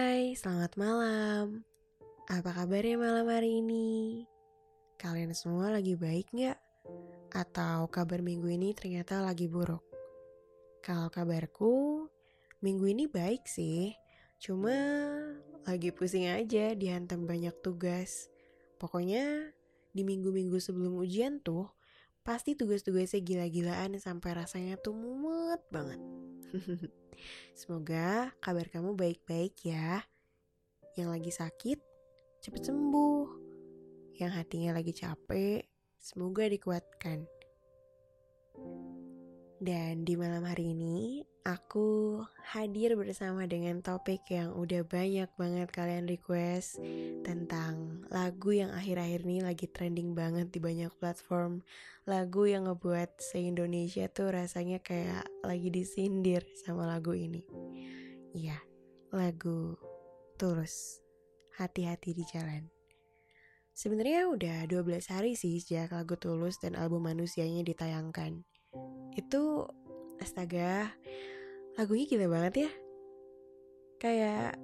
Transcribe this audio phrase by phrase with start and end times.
[0.00, 1.60] Hai, selamat malam.
[2.24, 4.24] Apa kabarnya malam hari ini?
[4.96, 6.56] Kalian semua lagi baik nggak?
[7.36, 9.84] Atau kabar minggu ini ternyata lagi buruk?
[10.80, 12.08] Kalau kabarku,
[12.64, 13.92] minggu ini baik sih.
[14.40, 14.72] Cuma
[15.68, 18.32] lagi pusing aja dihantam banyak tugas.
[18.80, 19.52] Pokoknya
[19.92, 21.68] di minggu-minggu sebelum ujian tuh,
[22.20, 26.00] pasti tugas-tugasnya gila-gilaan sampai rasanya tuh mumet banget.
[27.58, 30.04] Semoga kabar kamu baik-baik ya.
[30.96, 31.78] Yang lagi sakit,
[32.44, 33.26] cepet sembuh.
[34.20, 35.64] Yang hatinya lagi capek,
[35.96, 37.24] semoga dikuatkan.
[39.60, 42.16] Dan di malam hari ini, aku
[42.48, 46.80] hadir bersama dengan topik yang udah banyak banget kalian request
[47.20, 51.60] tentang lagu yang akhir-akhir ini lagi trending banget di banyak platform.
[52.08, 57.44] Lagu yang ngebuat se-Indonesia tuh rasanya kayak lagi disindir sama lagu ini.
[58.32, 58.56] Iya,
[59.12, 59.76] lagu
[60.40, 61.04] Tulus.
[61.60, 62.64] Hati-hati di jalan.
[63.76, 68.48] Sebenarnya udah 12 hari sih sejak lagu Tulus dan album Manusianya ditayangkan
[69.18, 69.66] itu
[70.20, 70.92] astaga
[71.78, 72.70] lagunya gila banget ya.
[74.00, 74.56] Kayak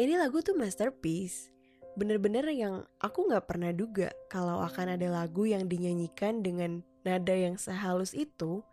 [0.00, 1.52] ini lagu tuh masterpiece.
[1.96, 7.56] Bener-bener yang aku nggak pernah duga kalau akan ada lagu yang dinyanyikan dengan nada yang
[7.60, 8.64] sehalus itu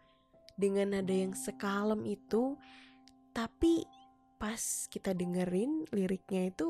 [0.60, 2.58] dengan nada yang sekalem itu
[3.32, 3.86] tapi
[4.42, 6.68] pas kita dengerin liriknya itu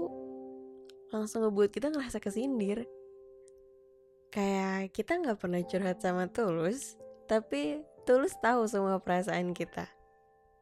[1.11, 2.83] langsung ngebuat kita ngerasa kesindir.
[4.27, 6.99] Kayak kita nggak pernah curhat sama Tulus
[7.31, 9.83] tapi Tulus tahu semua perasaan kita.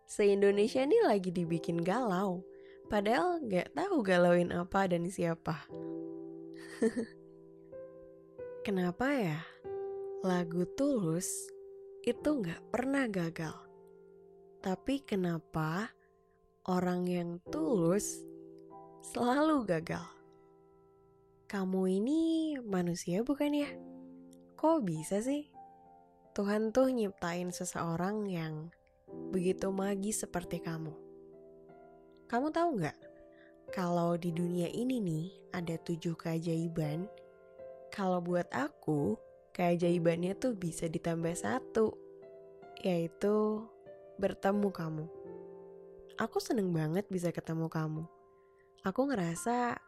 [0.09, 2.41] Se-Indonesia ini lagi dibikin galau,
[2.89, 5.61] padahal gak tahu galauin apa dan siapa.
[8.65, 9.45] Kenapa ya?
[10.25, 11.29] Lagu Tulus
[12.01, 13.53] itu gak pernah gagal.
[14.65, 15.93] Tapi kenapa
[16.65, 18.25] orang yang tulus
[19.13, 20.01] selalu gagal?
[21.45, 23.69] Kamu ini manusia bukan ya?
[24.57, 25.54] Kok bisa sih?
[26.35, 28.67] Tuhan tuh nyiptain seseorang yang
[29.31, 30.91] begitu magis seperti kamu.
[32.27, 32.97] Kamu tahu nggak?
[33.71, 37.07] Kalau di dunia ini nih ada tujuh keajaiban,
[37.87, 39.15] kalau buat aku
[39.55, 41.95] keajaibannya tuh bisa ditambah satu,
[42.83, 43.63] yaitu
[44.19, 45.07] bertemu kamu.
[46.19, 48.03] Aku seneng banget bisa ketemu kamu.
[48.83, 49.79] Aku ngerasa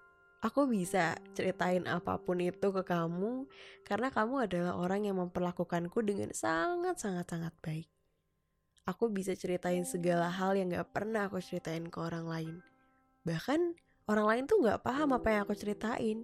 [0.42, 3.50] aku bisa ceritain apa pun itu ke kamu
[3.82, 7.90] karena kamu adalah orang yang memperlakukanku dengan sangat-sangat-sangat baik.
[8.88, 12.56] Aku bisa ceritain segala hal yang gak pernah aku ceritain ke orang lain.
[13.28, 13.76] Bahkan
[14.08, 16.24] orang lain tuh gak paham apa yang aku ceritain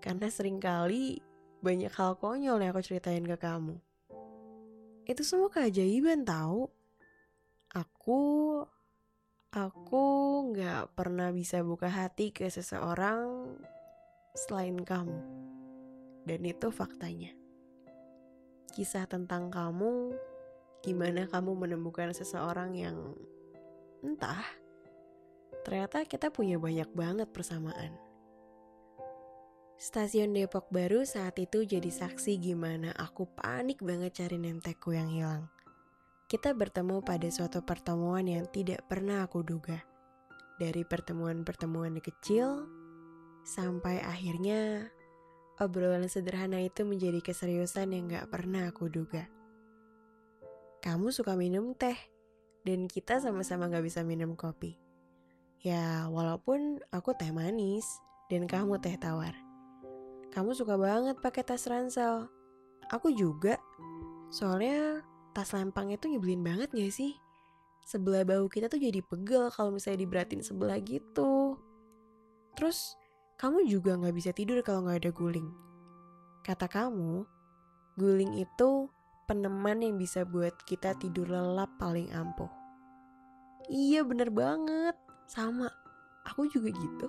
[0.00, 1.20] karena sering kali
[1.60, 3.76] banyak hal konyol yang aku ceritain ke kamu.
[5.04, 6.70] Itu semua keajaiban tahu.
[7.76, 8.20] Aku
[9.48, 10.04] Aku
[10.52, 13.48] gak pernah bisa buka hati ke seseorang
[14.36, 15.16] selain kamu.
[16.28, 17.32] Dan itu faktanya.
[18.76, 20.12] Kisah tentang kamu,
[20.84, 23.16] gimana kamu menemukan seseorang yang
[24.04, 24.44] entah.
[25.64, 27.96] Ternyata kita punya banyak banget persamaan.
[29.80, 35.48] Stasiun Depok baru saat itu jadi saksi gimana aku panik banget cari nemtekku yang hilang
[36.28, 39.80] kita bertemu pada suatu pertemuan yang tidak pernah aku duga.
[40.60, 42.68] Dari pertemuan-pertemuan kecil
[43.48, 44.92] sampai akhirnya
[45.56, 49.24] obrolan sederhana itu menjadi keseriusan yang gak pernah aku duga.
[50.84, 51.96] Kamu suka minum teh,
[52.60, 54.76] dan kita sama-sama gak bisa minum kopi.
[55.64, 57.88] Ya, walaupun aku teh manis
[58.28, 59.32] dan kamu teh tawar.
[60.28, 62.28] Kamu suka banget pakai tas ransel.
[62.92, 63.56] Aku juga.
[64.28, 65.07] Soalnya
[65.38, 67.14] tas lempang itu nyebelin banget gak sih?
[67.86, 71.54] Sebelah bahu kita tuh jadi pegel kalau misalnya diberatin sebelah gitu.
[72.58, 72.98] Terus
[73.38, 75.46] kamu juga gak bisa tidur kalau gak ada guling.
[76.42, 77.22] Kata kamu,
[77.94, 78.90] guling itu
[79.30, 82.50] peneman yang bisa buat kita tidur lelap paling ampuh.
[83.70, 84.98] Iya bener banget,
[85.30, 85.70] sama.
[86.34, 87.06] Aku juga gitu.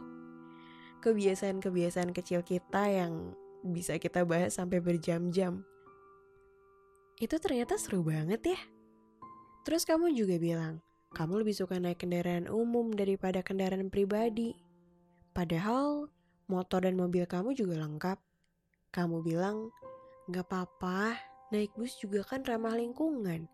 [1.01, 3.33] Kebiasaan-kebiasaan kecil kita yang
[3.65, 5.65] bisa kita bahas sampai berjam-jam
[7.19, 8.60] itu ternyata seru banget ya.
[9.68, 10.80] Terus kamu juga bilang,
[11.12, 14.56] kamu lebih suka naik kendaraan umum daripada kendaraan pribadi.
[15.36, 16.07] Padahal
[16.48, 18.18] motor dan mobil kamu juga lengkap.
[18.95, 19.69] Kamu bilang,
[20.31, 21.19] gak apa-apa,
[21.51, 23.45] naik bus juga kan ramah lingkungan.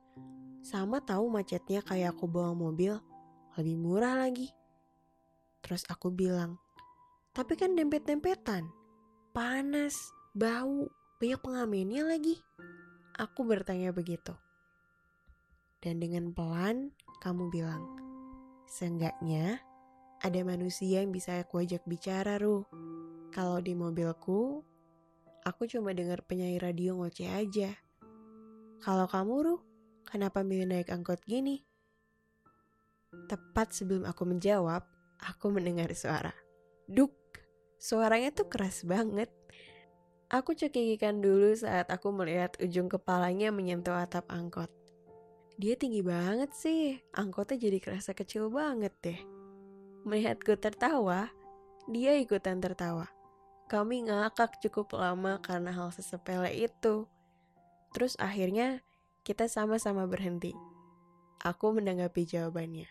[0.61, 3.01] Sama tahu macetnya kayak aku bawa mobil,
[3.57, 4.53] lebih murah lagi.
[5.65, 6.61] Terus aku bilang,
[7.33, 8.69] tapi kan dempet-dempetan,
[9.33, 9.97] panas,
[10.37, 10.87] bau,
[11.19, 12.39] banyak pengamennya lagi.
[13.15, 14.35] Aku bertanya begitu.
[15.79, 16.91] Dan dengan pelan
[17.23, 17.87] kamu bilang,
[18.67, 19.63] seenggaknya
[20.19, 22.67] ada manusia yang bisa aku ajak bicara, Ruh.
[23.31, 24.59] Kalau di mobilku,
[25.47, 27.71] aku cuma dengar penyanyi radio ngoceh aja.
[28.83, 29.61] Kalau kamu, Ruh,
[30.03, 31.63] kenapa milih naik angkot gini?
[33.31, 34.83] Tepat sebelum aku menjawab,
[35.23, 36.35] aku mendengar suara.
[36.91, 37.15] Duk,
[37.79, 39.31] suaranya tuh keras banget.
[40.33, 44.73] Aku cekikikan dulu saat aku melihat ujung kepalanya menyentuh atap angkot.
[45.61, 49.19] Dia tinggi banget sih, angkotnya jadi kerasa kecil banget deh.
[50.03, 51.29] Melihatku tertawa,
[51.85, 53.05] dia ikutan tertawa.
[53.69, 57.05] Kami ngakak cukup lama karena hal sesepele itu.
[57.93, 58.81] Terus akhirnya
[59.21, 60.57] kita sama-sama berhenti.
[61.45, 62.89] Aku menanggapi jawabannya.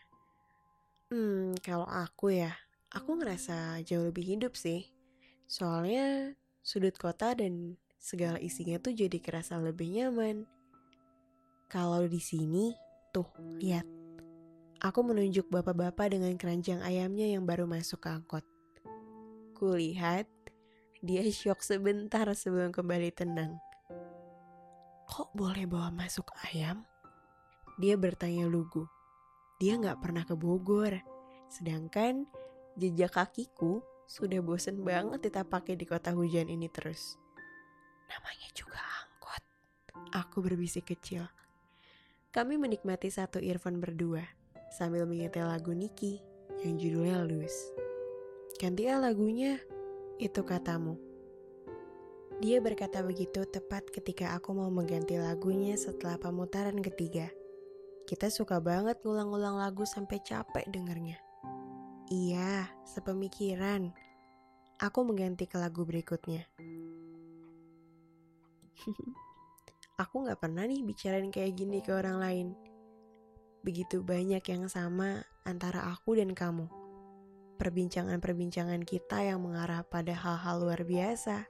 [1.11, 2.55] Hmm, kalau aku ya,
[2.95, 4.87] aku ngerasa jauh lebih hidup sih.
[5.51, 10.49] Soalnya sudut kota dan segala isinya tuh jadi kerasa lebih nyaman.
[11.69, 12.73] Kalau di sini,
[13.13, 13.29] tuh,
[13.61, 13.85] lihat.
[14.81, 18.45] Aku menunjuk bapak-bapak dengan keranjang ayamnya yang baru masuk ke angkot.
[19.57, 20.29] Kulihat,
[21.05, 23.61] dia syok sebentar sebelum kembali tenang.
[25.05, 26.85] Kok boleh bawa masuk ayam?
[27.77, 28.89] Dia bertanya lugu.
[29.61, 30.97] Dia nggak pernah ke Bogor,
[31.53, 32.25] sedangkan
[32.81, 37.17] jejak kakiku sudah bosen banget pakai di kota hujan ini terus.
[38.09, 39.43] Namanya juga angkot.
[40.13, 41.25] Aku berbisik kecil.
[42.35, 44.27] Kami menikmati satu earphone berdua
[44.75, 46.19] sambil menyetel lagu Niki
[46.67, 47.55] yang judulnya Luz.
[48.59, 49.59] Gantilah lagunya,
[50.19, 50.99] itu katamu.
[52.43, 57.31] Dia berkata begitu tepat ketika aku mau mengganti lagunya setelah pemutaran ketiga.
[58.05, 61.24] Kita suka banget ngulang-ulang lagu sampai capek dengernya.
[62.13, 63.89] Iya, sepemikiran.
[64.77, 66.45] Aku mengganti ke lagu berikutnya.
[70.03, 72.49] aku gak pernah nih bicarain kayak gini ke orang lain.
[73.65, 76.69] Begitu banyak yang sama antara aku dan kamu.
[77.57, 81.49] Perbincangan-perbincangan kita yang mengarah pada hal-hal luar biasa.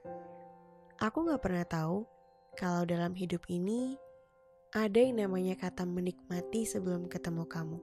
[1.02, 2.06] Aku gak pernah tahu
[2.54, 3.98] kalau dalam hidup ini
[4.70, 7.78] ada yang namanya kata menikmati sebelum ketemu kamu.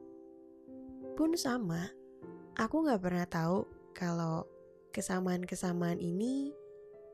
[1.19, 1.91] Pun sama,
[2.59, 3.63] Aku gak pernah tahu
[3.95, 4.43] kalau
[4.91, 6.51] kesamaan-kesamaan ini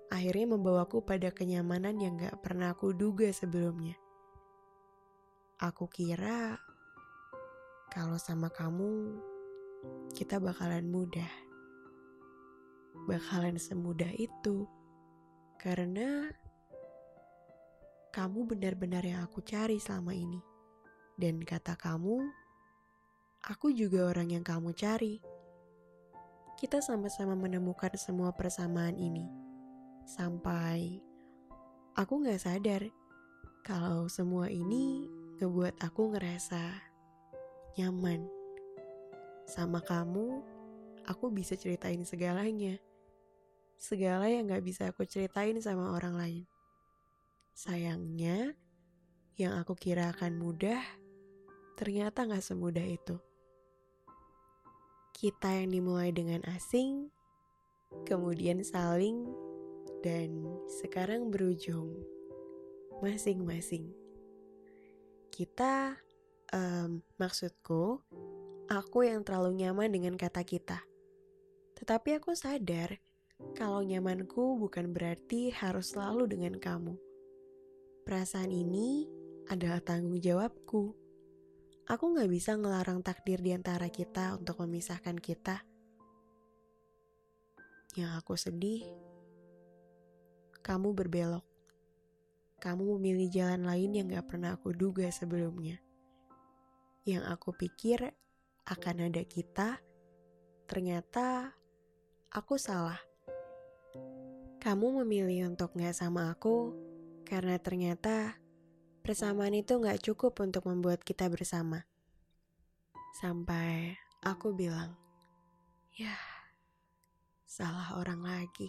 [0.10, 3.94] akhirnya membawaku pada kenyamanan yang gak pernah aku duga sebelumnya.
[5.62, 6.58] Aku kira
[7.94, 9.22] kalau sama kamu
[10.18, 11.30] kita bakalan mudah.
[13.06, 14.66] Bakalan semudah itu.
[15.62, 16.34] Karena
[18.10, 20.42] kamu benar-benar yang aku cari selama ini.
[21.18, 22.26] Dan kata kamu,
[23.48, 25.24] aku juga orang yang kamu cari.
[26.60, 29.24] Kita sama-sama menemukan semua persamaan ini.
[30.04, 31.00] Sampai
[31.96, 32.84] aku gak sadar
[33.64, 35.08] kalau semua ini
[35.40, 36.60] ngebuat aku ngerasa
[37.80, 38.28] nyaman.
[39.48, 40.44] Sama kamu,
[41.08, 42.76] aku bisa ceritain segalanya.
[43.80, 46.44] Segala yang gak bisa aku ceritain sama orang lain.
[47.56, 48.60] Sayangnya,
[49.40, 50.84] yang aku kira akan mudah,
[51.80, 53.16] ternyata gak semudah itu
[55.18, 57.10] kita yang dimulai dengan asing,
[58.06, 59.26] kemudian saling,
[60.06, 60.46] dan
[60.78, 61.90] sekarang berujung
[63.02, 63.90] masing-masing.
[65.34, 65.98] Kita,
[66.54, 67.98] um, maksudku,
[68.70, 70.86] aku yang terlalu nyaman dengan kata kita.
[71.82, 73.02] Tetapi aku sadar
[73.58, 76.94] kalau nyamanku bukan berarti harus selalu dengan kamu.
[78.06, 79.10] Perasaan ini
[79.50, 81.07] adalah tanggung jawabku
[81.88, 85.64] Aku gak bisa ngelarang takdir di antara kita untuk memisahkan kita.
[87.96, 88.84] Yang aku sedih,
[90.60, 91.48] kamu berbelok.
[92.60, 95.80] Kamu memilih jalan lain yang gak pernah aku duga sebelumnya.
[97.08, 98.04] Yang aku pikir
[98.68, 99.80] akan ada kita,
[100.68, 101.56] ternyata
[102.36, 103.00] aku salah.
[104.60, 106.76] Kamu memilih untuk gak sama aku
[107.24, 108.36] karena ternyata
[109.08, 111.88] Persamaan itu gak cukup untuk membuat kita bersama.
[113.16, 115.00] Sampai aku bilang,
[115.96, 116.12] ya
[117.48, 118.68] salah orang lagi.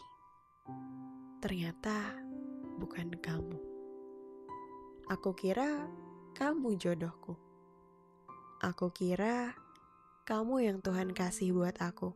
[1.43, 2.15] Ternyata
[2.79, 3.59] bukan kamu.
[5.11, 5.91] Aku kira
[6.39, 7.35] kamu jodohku.
[8.63, 9.59] Aku kira
[10.23, 12.15] kamu yang Tuhan kasih buat aku.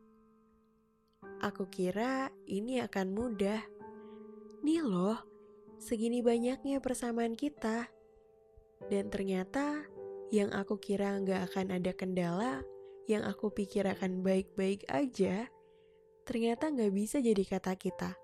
[1.43, 3.67] Aku kira ini akan mudah.
[4.63, 5.19] Nih loh,
[5.83, 7.91] segini banyaknya persamaan kita.
[8.91, 9.85] Dan ternyata
[10.33, 12.65] yang aku kira nggak akan ada kendala,
[13.05, 15.51] yang aku pikir akan baik-baik aja,
[16.25, 18.17] ternyata nggak bisa jadi kata kita.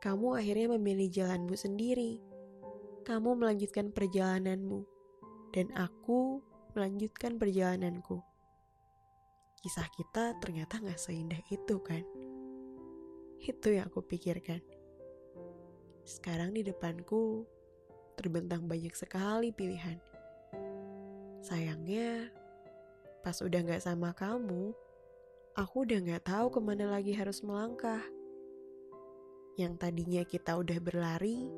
[0.00, 2.22] Kamu akhirnya memilih jalanmu sendiri.
[3.04, 4.86] Kamu melanjutkan perjalananmu,
[5.50, 6.40] dan aku
[6.72, 8.22] melanjutkan perjalananku.
[9.60, 12.00] kisah kita ternyata gak seindah itu kan.
[13.44, 14.64] Itu yang aku pikirkan.
[16.00, 17.44] Sekarang di depanku
[18.20, 19.96] terbentang banyak sekali pilihan.
[21.40, 22.28] Sayangnya,
[23.24, 24.76] pas udah gak sama kamu,
[25.56, 28.04] aku udah gak tahu ke mana lagi harus melangkah.
[29.56, 31.48] Yang tadinya kita udah berlari,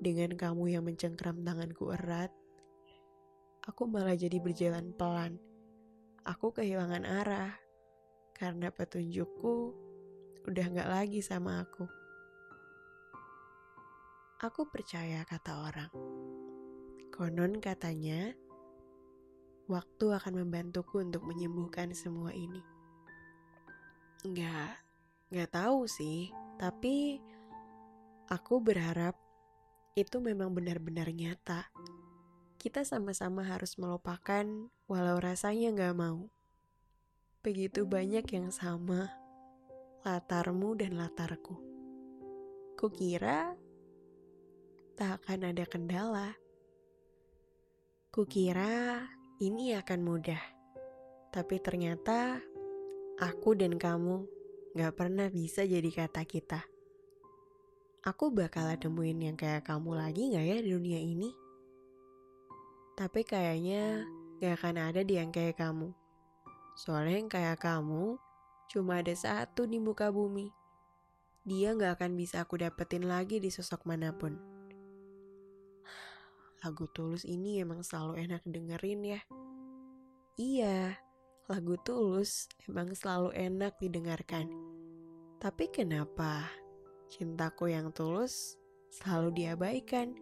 [0.00, 2.32] dengan kamu yang mencengkram tanganku erat,
[3.68, 5.36] aku malah jadi berjalan pelan
[6.26, 7.54] aku kehilangan arah
[8.34, 9.70] karena petunjukku
[10.50, 11.86] udah gak lagi sama aku.
[14.44, 15.92] Aku percaya kata orang.
[17.08, 18.36] Konon katanya,
[19.64, 22.60] waktu akan membantuku untuk menyembuhkan semua ini.
[24.28, 24.76] Nggak,
[25.32, 26.28] nggak tahu sih,
[26.60, 27.20] tapi
[28.28, 29.16] aku berharap
[29.96, 31.72] itu memang benar-benar nyata
[32.66, 34.42] kita sama-sama harus melupakan
[34.90, 36.26] walau rasanya gak mau.
[37.46, 39.06] Begitu banyak yang sama,
[40.02, 41.62] latarmu dan latarku.
[42.74, 43.54] Kukira
[44.96, 46.32] tak akan ada kendala.
[48.08, 49.04] Kukira
[49.44, 50.40] ini akan mudah,
[51.28, 52.40] tapi ternyata
[53.20, 54.24] aku dan kamu
[54.72, 56.64] gak pernah bisa jadi kata kita.
[58.08, 61.28] Aku bakal temuin yang kayak kamu lagi gak ya di dunia ini?
[62.96, 64.00] Tapi kayaknya
[64.40, 65.92] gak akan ada di yang kayak kamu.
[66.72, 68.16] Soalnya yang kayak kamu
[68.72, 70.48] cuma ada satu di muka bumi.
[71.44, 74.55] Dia gak akan bisa aku dapetin lagi di sosok mana pun.
[76.64, 79.20] Lagu Tulus ini emang selalu enak dengerin ya.
[80.40, 80.96] Iya,
[81.52, 84.48] lagu Tulus emang selalu enak didengarkan.
[85.36, 86.48] Tapi kenapa
[87.12, 88.56] cintaku yang tulus
[88.88, 90.16] selalu diabaikan?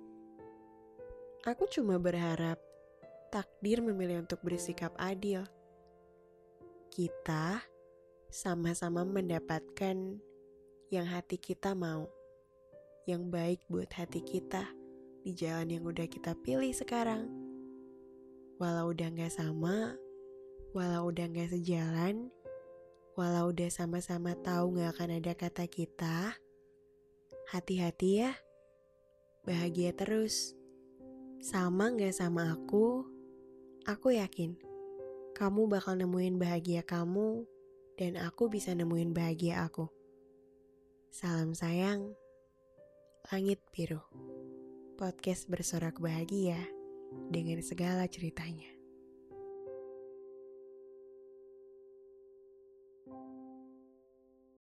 [1.46, 2.58] Aku cuma berharap
[3.30, 5.46] takdir memilih untuk bersikap adil.
[6.90, 7.62] Kita
[8.26, 10.18] sama-sama mendapatkan
[10.90, 12.10] yang hati kita mau,
[13.06, 14.66] yang baik buat hati kita
[15.24, 17.32] di jalan yang udah kita pilih sekarang.
[18.60, 19.96] Walau udah gak sama,
[20.76, 22.28] walau udah gak sejalan,
[23.16, 26.36] walau udah sama-sama tahu gak akan ada kata kita,
[27.48, 28.36] hati-hati ya,
[29.48, 30.52] bahagia terus.
[31.40, 33.08] Sama gak sama aku,
[33.88, 34.54] aku yakin
[35.34, 37.42] kamu bakal nemuin bahagia kamu
[37.98, 39.90] dan aku bisa nemuin bahagia aku.
[41.10, 42.14] Salam sayang,
[43.32, 43.98] Langit Biru.
[44.94, 46.54] Podcast bersorak bahagia
[47.26, 48.73] dengan segala ceritanya.